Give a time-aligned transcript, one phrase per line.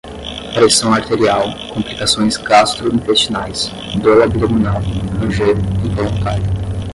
[0.55, 3.67] pressão arterial, complicações gastrointestinais,
[4.01, 4.81] dor abdominal,
[5.19, 6.43] ranger, involuntário